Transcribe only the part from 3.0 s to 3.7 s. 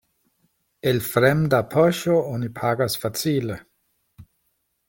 facile.